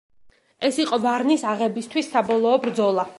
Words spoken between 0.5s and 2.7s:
ეს იყო ვარნის აღებისთვის საბოლოო